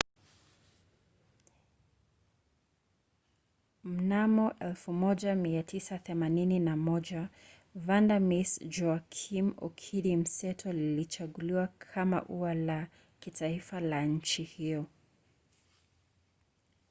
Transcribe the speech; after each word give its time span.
mnamo 3.83 4.45
1981 4.59 7.27
vanda 7.85 8.17
miss 8.19 8.59
joaquim 8.67 9.53
okidi 9.59 10.17
mseto 10.17 10.71
lilichaguliwa 10.73 11.67
kama 11.67 12.23
ua 12.25 12.53
la 12.53 12.87
kitaifa 13.19 13.79
la 13.79 14.05
nchi 14.05 14.43
hiyo 14.43 14.85